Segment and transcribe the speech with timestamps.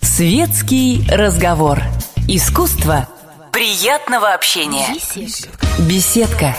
[0.00, 1.80] Светский разговор.
[2.28, 3.08] Искусство
[3.52, 4.86] приятного общения.
[5.80, 6.54] Беседка.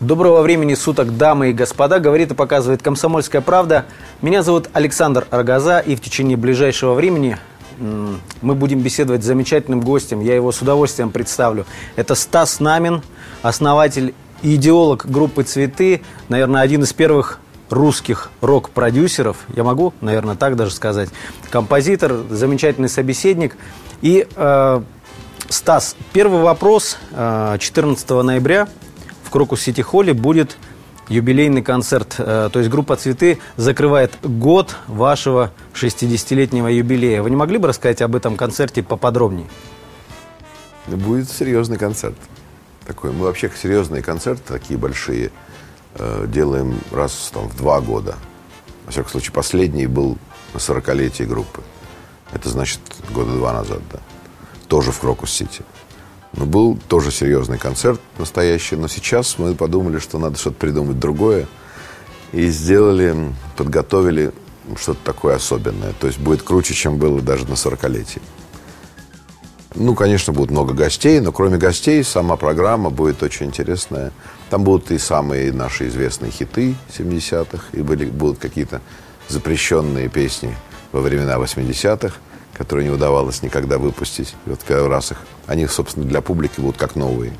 [0.00, 3.86] Доброго времени суток, дамы и господа, говорит и показывает «Комсомольская правда».
[4.22, 7.38] Меня зовут Александр Аргаза, и в течение ближайшего времени
[7.78, 10.20] мы будем беседовать с замечательным гостем.
[10.20, 11.64] Я его с удовольствием представлю.
[11.94, 13.02] Это Стас Намин,
[13.42, 17.38] основатель и идеолог группы «Цветы», наверное, один из первых
[17.70, 21.08] русских рок-продюсеров, я могу, наверное, так даже сказать,
[21.50, 23.56] композитор, замечательный собеседник.
[24.02, 24.82] И, э,
[25.48, 26.98] Стас, первый вопрос.
[27.12, 28.68] 14 э, ноября
[29.22, 30.56] в Крокус Сити Холле будет
[31.08, 32.16] юбилейный концерт.
[32.18, 37.22] Э, то есть группа «Цветы» закрывает год вашего 60-летнего юбилея.
[37.22, 39.46] Вы не могли бы рассказать об этом концерте поподробнее?
[40.86, 42.16] Будет серьезный концерт.
[42.86, 43.12] Такой.
[43.12, 45.32] Мы вообще серьезные концерты, такие большие,
[45.98, 48.16] э, делаем раз там, в два года.
[48.84, 50.16] Во всяком случае, последний был
[50.54, 51.62] на 40-летие группы.
[52.32, 52.80] Это значит
[53.10, 53.98] года два назад, да.
[54.68, 55.62] Тоже в Крокус-Сити.
[56.32, 58.76] Но был тоже серьезный концерт настоящий.
[58.76, 61.46] Но сейчас мы подумали, что надо что-то придумать другое.
[62.32, 64.32] И сделали, подготовили
[64.76, 65.92] что-то такое особенное.
[65.92, 68.20] То есть будет круче, чем было даже на 40-летии.
[69.76, 74.10] Ну, конечно, будет много гостей, но кроме гостей сама программа будет очень интересная.
[74.48, 78.80] Там будут и самые наши известные хиты 70-х, и были, будут какие-то
[79.28, 80.56] запрещенные песни
[80.92, 82.14] во времена 80-х
[82.56, 84.34] которые не удавалось никогда выпустить.
[84.46, 87.34] И вот первый раз их, они, собственно, для публики будут как новые.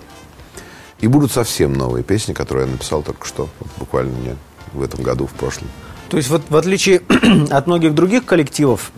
[1.00, 4.36] И будут совсем новые песни, которые я написал только что, вот буквально не
[4.74, 5.68] в этом году, в прошлом.
[6.10, 7.00] То есть вот в отличие
[7.50, 8.92] от многих других коллективов,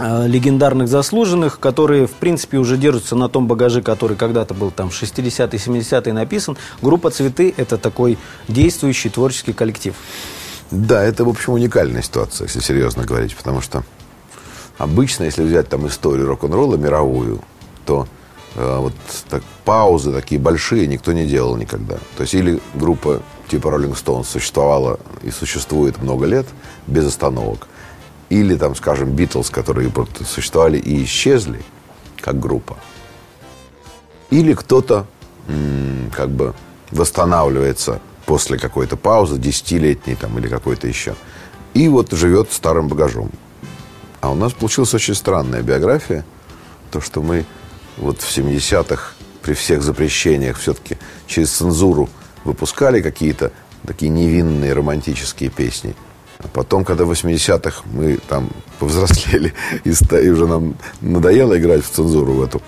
[0.00, 5.46] легендарных заслуженных, которые, в принципе, уже держатся на том багаже, который когда-то был там 60-е,
[5.46, 9.94] 70-е написан, группа «Цветы»— это такой действующий творческий коллектив.
[10.70, 13.84] Да, это, в общем, уникальная ситуация, если серьезно говорить, потому что
[14.80, 17.42] Обычно, если взять там историю рок-н-ролла мировую,
[17.84, 18.08] то
[18.54, 18.94] э, вот
[19.28, 21.96] так, паузы такие большие никто не делал никогда.
[22.16, 26.46] То есть или группа типа Rolling Stones существовала и существует много лет
[26.86, 27.68] без остановок,
[28.30, 29.92] или там, скажем, Битлз, которые
[30.26, 31.62] существовали и исчезли
[32.20, 32.78] как группа,
[34.30, 35.06] или кто-то
[36.16, 36.54] как бы
[36.90, 41.14] восстанавливается после какой-то паузы, десятилетней там или какой-то еще,
[41.74, 43.30] и вот живет старым багажом.
[44.20, 46.24] А у нас получилась очень странная биография.
[46.90, 47.46] То, что мы
[47.96, 52.08] вот в 70-х при всех запрещениях все-таки через цензуру
[52.44, 53.50] выпускали какие-то
[53.86, 55.94] такие невинные романтические песни.
[56.42, 59.52] А потом, когда в 80-х мы там повзрослели
[59.84, 59.90] и,
[60.30, 62.62] уже нам надоело играть в цензуру в эту,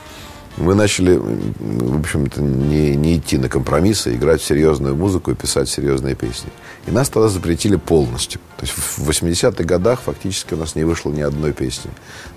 [0.59, 6.15] мы начали, в общем-то, не, не идти на компромиссы, играть серьезную музыку и писать серьезные
[6.15, 6.51] песни.
[6.87, 8.41] И нас тогда запретили полностью.
[8.59, 11.91] То есть в 80-х годах фактически у нас не вышло ни одной песни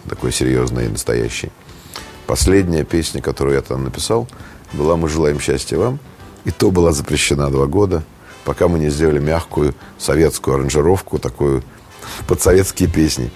[0.08, 1.52] такой серьезной и настоящей.
[2.26, 4.30] Последняя песня, которую я там написал,
[4.72, 6.00] была «Мы желаем счастья вам».
[6.46, 8.04] И то была запрещена два года,
[8.46, 11.64] пока мы не сделали мягкую советскую аранжировку, такую
[12.28, 13.32] под советские песни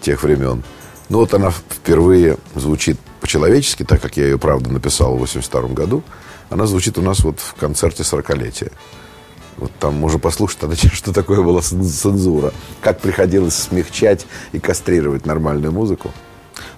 [0.00, 0.64] тех времен.
[1.08, 6.02] Ну вот она впервые звучит по-человечески, так как я ее, правда, написал в 82 году.
[6.50, 8.72] Она звучит у нас вот в концерте 40-летия.
[9.58, 12.52] Вот там можно послушать тогда, что такое была цензура.
[12.80, 16.12] Как приходилось смягчать и кастрировать нормальную музыку.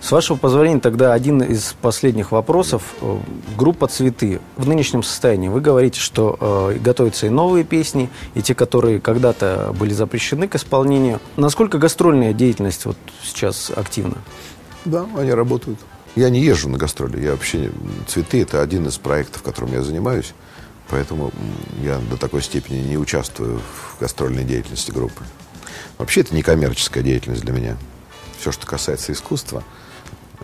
[0.00, 2.82] С вашего позволения, тогда один из последних вопросов.
[3.00, 3.18] Э,
[3.56, 5.48] группа «Цветы» в нынешнем состоянии.
[5.48, 10.56] Вы говорите, что э, готовятся и новые песни, и те, которые когда-то были запрещены к
[10.56, 11.20] исполнению.
[11.36, 14.16] Насколько гастрольная деятельность вот сейчас активна?
[14.84, 15.78] Да, они работают.
[16.16, 17.22] Я не езжу на гастроли.
[17.22, 17.70] Я вообще...
[18.06, 20.34] «Цветы»— это один из проектов, которым я занимаюсь.
[20.88, 21.30] Поэтому
[21.82, 25.22] я до такой степени не участвую в гастрольной деятельности группы.
[25.98, 27.76] Вообще это не коммерческая деятельность для меня.
[28.40, 29.62] Все, что касается искусства,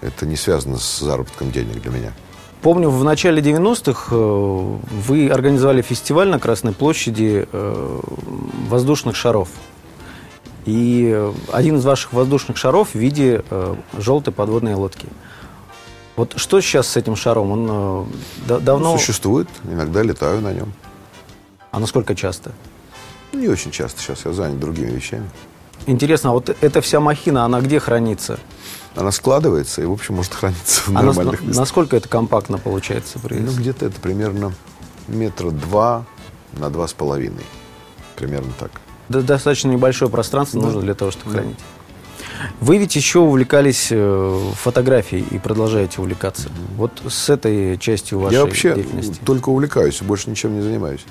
[0.03, 2.12] это не связано с заработком денег для меня.
[2.61, 8.01] Помню, в начале 90-х э, вы организовали фестиваль на Красной площади э,
[8.69, 9.48] воздушных шаров.
[10.66, 15.07] И один из ваших воздушных шаров в виде э, желтой подводной лодки.
[16.16, 17.51] Вот что сейчас с этим шаром?
[17.51, 18.09] Он
[18.47, 18.93] э, давно...
[18.93, 20.75] Он существует, иногда летаю на нем.
[21.71, 22.53] А насколько часто?
[23.33, 25.31] Не очень часто, сейчас я занят другими вещами.
[25.86, 28.38] Интересно, а вот эта вся махина, она где хранится?
[28.97, 31.56] Она складывается и, в общем, может храниться в а нормальных местах.
[31.56, 33.18] Насколько это компактно получается?
[33.22, 34.53] Ну, где-то это примерно
[35.06, 36.04] метра два
[36.54, 37.44] на два с половиной.
[38.16, 38.71] Примерно так.
[39.09, 40.66] Да, достаточно небольшое пространство да.
[40.66, 41.38] нужно для того, чтобы да.
[41.38, 41.59] хранить.
[42.60, 46.50] Вы ведь еще увлекались э, фотографией и продолжаете увлекаться.
[46.77, 49.21] Вот с этой частью вашей я вообще деятельности.
[49.24, 51.04] только увлекаюсь, больше ничем не занимаюсь.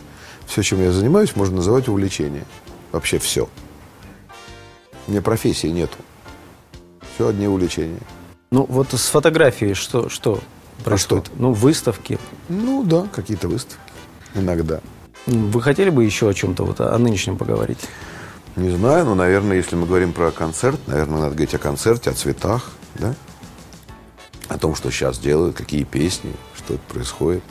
[0.45, 2.45] Все, чем я занимаюсь, можно называть увлечение.
[2.91, 3.49] Вообще все.
[5.07, 5.97] Мне профессии нету.
[7.15, 7.99] Все одни увлечения.
[8.51, 10.41] Ну, вот с фотографией что, что
[10.83, 11.27] происходит?
[11.27, 11.35] что?
[11.37, 12.19] Ну, выставки.
[12.49, 13.79] Ну да, какие-то выставки.
[14.33, 14.81] Иногда.
[15.25, 17.79] Вы хотели бы еще о чем-то, вот о нынешнем поговорить?
[18.55, 22.13] Не знаю, но, наверное, если мы говорим про концерт, наверное, надо говорить о концерте, о
[22.13, 23.13] цветах, да?
[24.47, 27.43] О том, что сейчас делают, какие песни, что происходит.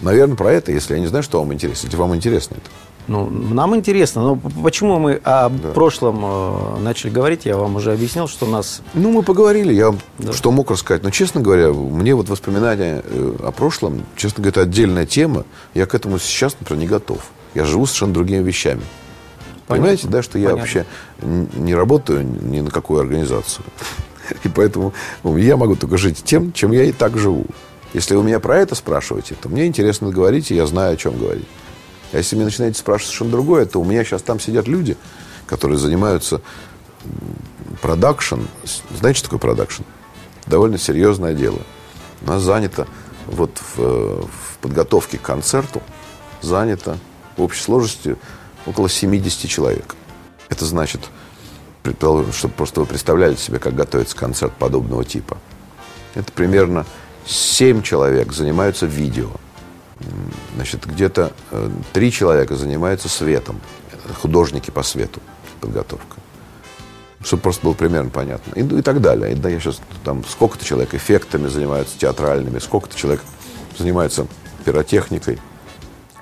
[0.00, 1.86] Наверное, про это, если я не знаю, что вам интересно.
[1.86, 2.70] Если вам интересно это.
[3.10, 5.70] Ну, нам интересно, но почему мы о да.
[5.70, 8.82] прошлом э, начали говорить, я вам уже объяснил, что у нас...
[8.94, 10.32] Ну, мы поговорили, я да.
[10.32, 11.02] что мог рассказать.
[11.02, 15.44] Но, честно говоря, мне вот воспоминания э, о прошлом, честно говоря, это отдельная тема.
[15.74, 17.18] Я к этому сейчас, например, не готов.
[17.56, 18.82] Я живу совершенно другими вещами.
[19.66, 19.66] Понятно.
[19.66, 20.60] Понимаете, да, что я Понятно.
[20.60, 20.86] вообще
[21.58, 23.64] не работаю ни на какую организацию.
[24.44, 24.92] И поэтому
[25.24, 27.46] ну, я могу только жить тем, чем я и так живу.
[27.92, 31.18] Если вы меня про это спрашиваете, то мне интересно говорить, и я знаю, о чем
[31.18, 31.48] говорить.
[32.12, 34.96] А если мне начинаете спрашивать совершенно другое, то у меня сейчас там сидят люди,
[35.46, 36.40] которые занимаются
[37.80, 38.40] продакшн.
[38.98, 39.82] Знаете, что такое продакшн?
[40.46, 41.58] Довольно серьезное дело.
[42.22, 42.88] Нас занято
[43.26, 45.82] вот в, в подготовке к концерту
[46.42, 46.98] занято
[47.36, 48.16] в общей сложности
[48.66, 49.94] около 70 человек.
[50.48, 51.00] Это значит,
[52.32, 55.38] чтобы просто вы представляли себе, как готовится концерт подобного типа.
[56.14, 56.86] Это примерно
[57.24, 59.30] 7 человек занимаются видео–
[60.54, 63.60] Значит, где-то э, три человека занимаются светом,
[64.20, 65.20] художники по свету,
[65.60, 66.16] подготовка.
[67.22, 68.52] Чтобы просто было примерно понятно.
[68.54, 69.32] И, и так далее.
[69.32, 73.20] И, да, я сейчас там сколько-то человек эффектами занимаются, театральными, сколько-то человек
[73.76, 74.26] занимается
[74.64, 75.38] пиротехникой,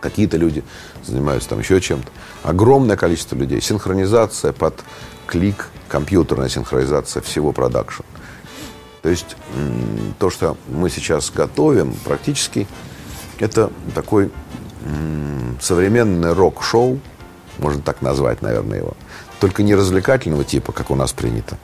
[0.00, 0.64] какие-то люди
[1.04, 2.08] занимаются там еще чем-то.
[2.42, 3.60] Огромное количество людей.
[3.60, 4.82] Синхронизация под
[5.26, 8.02] клик, компьютерная синхронизация всего продакшн.
[9.02, 9.36] То есть
[10.18, 12.66] то, что мы сейчас готовим, практически
[13.38, 14.30] это такой
[15.60, 17.00] современный рок-шоу,
[17.58, 18.94] можно так назвать, наверное, его.
[19.40, 21.58] Только не развлекательного типа, как у нас принято,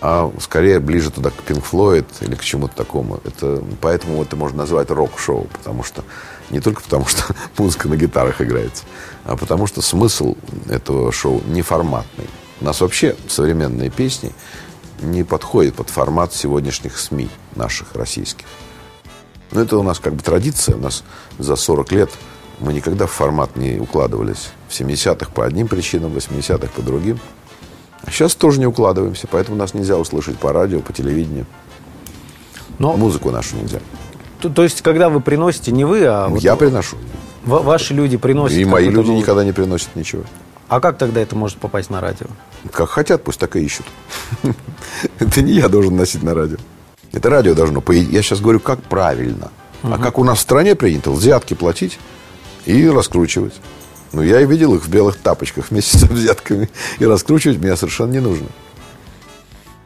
[0.00, 3.20] а скорее ближе туда к Pink Floyd или к чему-то такому.
[3.24, 6.04] Это, поэтому это можно назвать рок-шоу, потому что
[6.50, 7.22] не только потому, что
[7.58, 8.84] музыка на гитарах играется,
[9.24, 10.36] а потому что смысл
[10.68, 12.28] этого шоу неформатный.
[12.60, 14.32] У нас вообще современные песни
[15.00, 18.46] не подходят под формат сегодняшних СМИ наших российских.
[19.52, 20.76] Но это у нас как бы традиция.
[20.76, 21.04] У нас
[21.38, 22.10] за 40 лет
[22.60, 24.50] мы никогда в формат не укладывались.
[24.68, 27.18] В 70-х по одним причинам, в 80-х по другим.
[28.02, 31.46] А сейчас тоже не укладываемся, поэтому нас нельзя услышать по радио, по телевидению.
[32.78, 32.96] Но...
[32.96, 33.80] Музыку нашу нельзя.
[34.40, 36.28] То, то есть, когда вы приносите, не вы, а...
[36.28, 36.96] Вот Я приношу.
[37.44, 38.58] В, ваши люди приносят...
[38.58, 39.20] И мои люди новый...
[39.20, 40.24] никогда не приносят ничего.
[40.68, 42.26] А как тогда это может попасть на радио?
[42.72, 43.86] Как хотят, пусть так и ищут.
[45.20, 46.56] Это не я должен носить на радио.
[47.12, 49.50] Это радио должно, я сейчас говорю, как правильно.
[49.82, 49.94] Угу.
[49.94, 51.98] А как у нас в стране принято, взятки платить
[52.64, 53.54] и раскручивать.
[54.12, 56.68] Ну, я и видел их в белых тапочках вместе со взятками.
[56.98, 58.46] И раскручивать меня совершенно не нужно.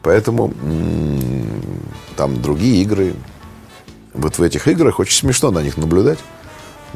[0.03, 0.53] Поэтому
[2.15, 3.13] там другие игры.
[4.13, 6.19] Вот в этих играх очень смешно на них наблюдать.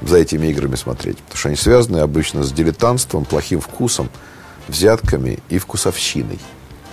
[0.02, 1.18] За этими играми смотреть.
[1.20, 4.10] Потому что они связаны обычно с дилетантством, плохим вкусом,
[4.68, 6.40] взятками и вкусовщиной.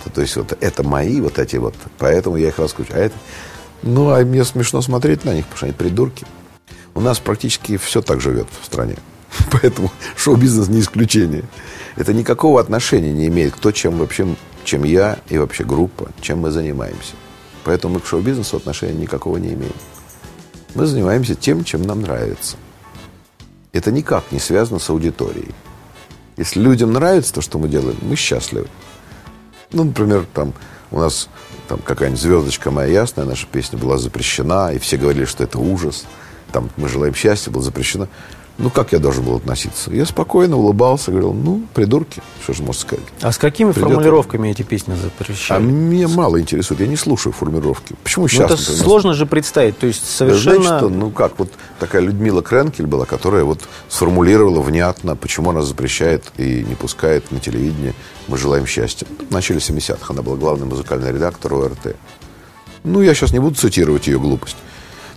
[0.09, 3.01] То есть вот это мои вот эти вот, поэтому я их раскручиваю.
[3.01, 3.15] А это,
[3.81, 6.25] ну, а мне смешно смотреть на них, потому что они придурки.
[6.95, 8.97] У нас практически все так живет в стране.
[9.51, 11.43] Поэтому шоу-бизнес не исключение.
[11.95, 14.27] Это никакого отношения не имеет к то, чем вообще,
[14.63, 17.13] чем я и вообще группа, чем мы занимаемся.
[17.63, 19.73] Поэтому мы к шоу-бизнесу отношения никакого не имеем.
[20.75, 22.57] Мы занимаемся тем, чем нам нравится.
[23.71, 25.53] Это никак не связано с аудиторией.
[26.37, 28.67] Если людям нравится то, что мы делаем, мы счастливы.
[29.73, 30.53] Ну, например, там
[30.91, 31.27] у нас
[31.67, 36.05] там какая-нибудь звездочка моя ясная, наша песня была запрещена, и все говорили, что это ужас.
[36.51, 38.07] Там мы желаем счастья, было запрещено.
[38.59, 39.91] Ну, как я должен был относиться?
[39.91, 43.05] Я спокойно улыбался, говорил, ну, придурки, что же можно сказать.
[43.21, 43.89] А с какими Придет...
[43.89, 45.59] формулировками эти песни запрещали?
[45.59, 47.95] А меня мало интересует, я не слушаю формулировки.
[48.03, 48.39] Почему сейчас?
[48.39, 50.61] Ну, это например, сложно же представить, то есть совершенно...
[50.61, 55.63] Знаете что, ну как, вот такая Людмила Кренкель была, которая вот сформулировала внятно, почему она
[55.63, 57.95] запрещает и не пускает на телевидение
[58.27, 59.07] «Мы желаем счастья».
[59.29, 61.95] В начале 70-х она была главный музыкальный редактор ОРТ.
[62.83, 64.57] Ну, я сейчас не буду цитировать ее глупость.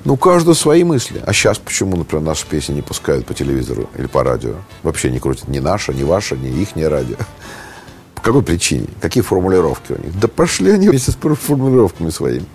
[0.07, 1.21] Ну, у каждого свои мысли.
[1.27, 4.55] А сейчас почему, например, наши песни не пускают по телевизору или по радио?
[4.85, 7.17] Вообще не крутят ни наша, ни ваша, ни их, ни радио.
[8.15, 8.87] По какой причине?
[9.01, 10.17] Какие формулировки у них?
[10.21, 12.47] Да пошли они вместе с формулировками своими.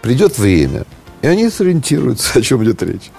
[0.00, 0.86] Придет время,
[1.20, 3.10] и они сориентируются, о чем идет речь.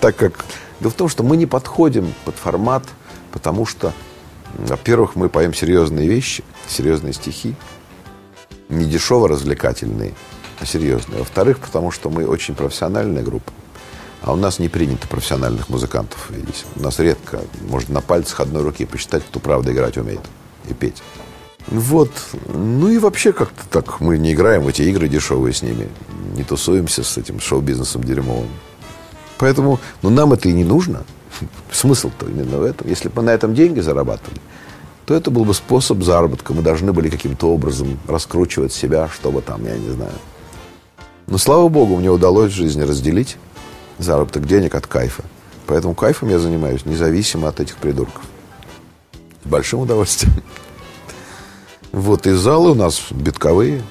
[0.00, 0.42] Так как...
[0.80, 2.84] Дело в том, что мы не подходим под формат,
[3.30, 3.92] потому что,
[4.56, 7.54] во-первых, мы поем серьезные вещи, серьезные стихи,
[8.70, 10.14] не дешево развлекательные,
[10.64, 11.18] серьезные.
[11.18, 13.52] Во-вторых, потому что мы очень профессиональная группа.
[14.22, 16.64] А у нас не принято профессиональных музыкантов видеть.
[16.76, 20.22] У нас редко, можно на пальцах одной руки посчитать, кто правда играть умеет
[20.68, 21.02] и петь.
[21.66, 22.10] Вот.
[22.48, 24.00] Ну и вообще как-то так.
[24.00, 25.88] Мы не играем в эти игры дешевые с ними.
[26.34, 28.48] Не тусуемся с этим шоу-бизнесом дерьмовым.
[29.38, 31.04] Поэтому, ну нам это и не нужно.
[31.72, 32.88] Смысл-то именно в этом.
[32.88, 34.40] Если бы мы на этом деньги зарабатывали,
[35.06, 36.54] то это был бы способ заработка.
[36.54, 40.14] Мы должны были каким-то образом раскручивать себя, чтобы там, я не знаю.
[41.26, 43.36] Но, слава богу, мне удалось в жизни разделить
[43.98, 45.24] заработок денег от кайфа.
[45.66, 48.22] Поэтому кайфом я занимаюсь независимо от этих придурков.
[49.44, 50.34] С большим удовольствием.
[51.92, 53.82] Вот, и залы у нас битковые,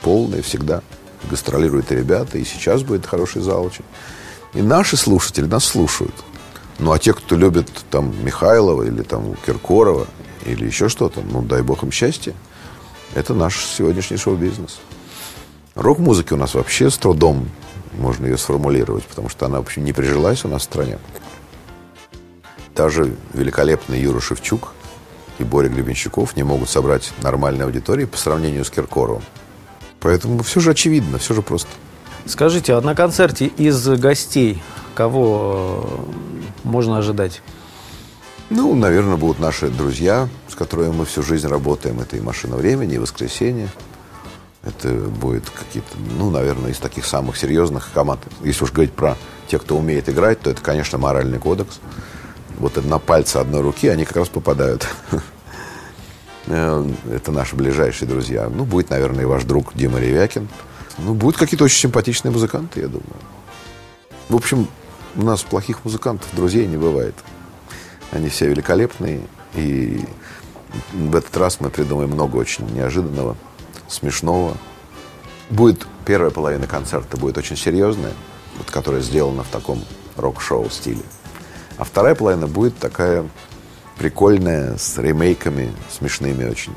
[0.00, 0.82] полные всегда.
[1.30, 3.84] Гастролируют ребята, и сейчас будет хороший зал очень.
[4.54, 6.14] И наши слушатели нас слушают.
[6.78, 10.06] Ну, а те, кто любит там Михайлова или там Киркорова
[10.46, 12.34] или еще что-то, ну, дай бог им счастья.
[13.14, 14.78] Это наш сегодняшний шоу-бизнес.
[15.76, 17.50] Рок-музыки у нас вообще с трудом
[17.98, 20.98] можно ее сформулировать, потому что она вообще не прижилась у нас в стране.
[22.74, 24.72] Даже великолепный Юра Шевчук
[25.38, 29.22] и Боря Гребенщиков не могут собрать нормальной аудитории по сравнению с Киркоровым.
[30.00, 31.68] Поэтому все же очевидно, все же просто.
[32.24, 34.62] Скажите, а на концерте из гостей
[34.94, 37.42] кого э, можно ожидать?
[38.48, 42.00] Ну, наверное, будут наши друзья, с которыми мы всю жизнь работаем.
[42.00, 43.68] Это и «Машина времени», и «Воскресенье».
[44.66, 48.20] Это будет какие-то, ну, наверное, из таких самых серьезных команд.
[48.42, 51.78] Если уж говорить про тех, кто умеет играть, то это, конечно, «Моральный кодекс».
[52.58, 54.86] Вот на пальцы одной руки они как раз попадают.
[56.48, 58.48] Э, это наши ближайшие друзья.
[58.48, 60.48] Ну, будет, наверное, и ваш друг Дима Ревякин.
[60.98, 63.16] Ну, будут какие-то очень симпатичные музыканты, я думаю.
[64.28, 64.68] В общем,
[65.16, 67.16] у нас плохих музыкантов, друзей не бывает.
[68.12, 69.22] Они все великолепные.
[69.54, 70.04] И
[70.92, 73.36] в этот раз мы придумаем много очень неожиданного,
[73.88, 74.56] смешного.
[75.50, 78.12] Будет первая половина концерта будет очень серьезная,
[78.58, 79.84] вот, которая сделана в таком
[80.16, 81.02] рок-шоу стиле.
[81.78, 83.28] А вторая половина будет такая
[83.98, 86.74] прикольная, с ремейками, смешными очень.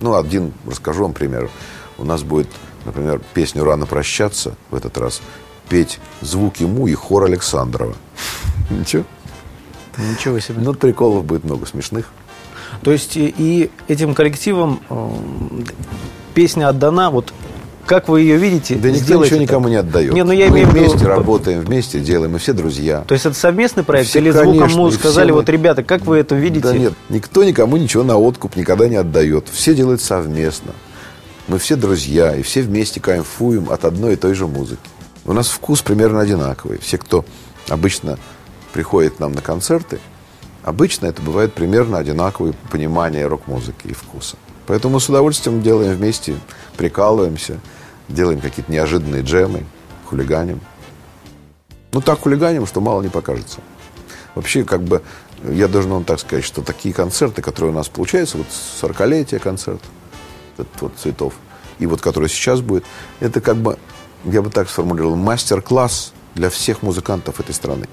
[0.00, 1.50] Ну, один расскажу вам пример.
[1.98, 2.48] У нас будет,
[2.84, 5.22] например, песню «Рано прощаться» в этот раз
[5.68, 7.94] петь звуки Му и хор Александрова.
[8.70, 9.04] Ничего?
[9.96, 10.60] Ничего себе.
[10.60, 12.10] Ну, приколов будет много смешных.
[12.82, 15.10] То есть и этим коллективом э,
[16.34, 17.32] песня отдана, вот
[17.86, 18.76] как вы ее видите?
[18.76, 20.14] Да никто ничего никому не отдает.
[20.14, 21.08] Не, ну я мы имею вместе виду...
[21.08, 23.04] работаем, вместе делаем, мы все друзья.
[23.06, 25.38] То есть это совместный проект все, или конечно, звуком сказали, мы...
[25.38, 26.66] вот ребята, как вы это видите?
[26.66, 29.48] Да нет, никто никому ничего на откуп никогда не отдает.
[29.52, 30.72] Все делают совместно.
[31.46, 34.80] Мы все друзья, и все вместе кайфуем от одной и той же музыки.
[35.26, 36.78] У нас вкус примерно одинаковый.
[36.78, 37.24] Все, кто
[37.68, 38.18] обычно
[38.72, 40.00] приходит к нам на концерты,
[40.62, 44.36] обычно это бывает примерно одинаковое понимание рок-музыки и вкуса.
[44.66, 46.36] Поэтому с удовольствием делаем вместе,
[46.76, 47.60] прикалываемся,
[48.08, 49.64] делаем какие-то неожиданные джемы,
[50.06, 50.60] хулиганим.
[51.92, 53.60] Ну, так хулиганим, что мало не покажется.
[54.34, 55.02] Вообще, как бы,
[55.44, 58.46] я должен вам так сказать, что такие концерты, которые у нас получаются, вот
[58.82, 59.80] 40-летие концерт,
[60.58, 61.34] этот вот цветов,
[61.78, 62.84] и вот который сейчас будет,
[63.20, 63.78] это как бы
[64.24, 67.86] я бы так сформулировал, мастер-класс для всех музыкантов этой страны.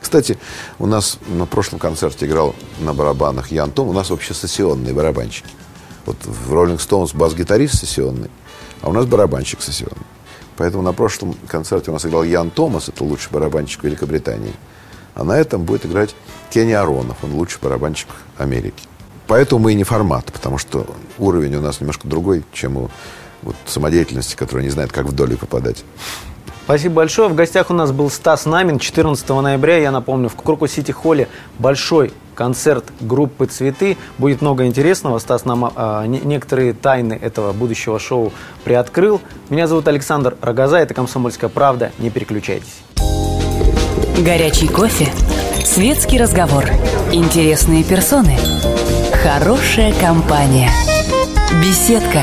[0.00, 0.38] Кстати,
[0.78, 3.88] у нас на прошлом концерте играл на барабанах Ян Том.
[3.88, 5.48] У нас вообще сессионные барабанщики.
[6.06, 8.30] Вот в Rolling Stones бас-гитарист сессионный,
[8.80, 10.06] а у нас барабанщик сессионный.
[10.56, 14.52] Поэтому на прошлом концерте у нас играл Ян Томас, это лучший барабанщик Великобритании.
[15.14, 16.14] А на этом будет играть
[16.50, 18.82] Кенни Аронов, он лучший барабанщик Америки.
[19.26, 20.86] Поэтому мы и не формат, потому что
[21.18, 22.90] уровень у нас немножко другой, чем у
[23.42, 25.84] вот, самодеятельности, которая не знает, как в долю попадать.
[26.72, 27.28] Спасибо большое.
[27.28, 28.78] В гостях у нас был Стас Намин.
[28.78, 33.98] 14 ноября, я напомню, в Круку Сити Холле большой концерт группы «Цветы».
[34.16, 35.18] Будет много интересного.
[35.18, 38.32] Стас нам а, не, некоторые тайны этого будущего шоу
[38.64, 39.20] приоткрыл.
[39.50, 40.78] Меня зовут Александр Рогоза.
[40.78, 41.92] Это «Комсомольская правда».
[41.98, 42.80] Не переключайтесь.
[44.24, 45.12] Горячий кофе.
[45.62, 46.64] Светский разговор.
[47.12, 48.38] Интересные персоны.
[49.22, 50.70] Хорошая компания.
[51.62, 52.22] Беседка.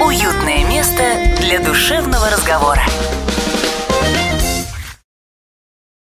[0.00, 1.02] Уютное место
[1.40, 2.82] для душевного разговора.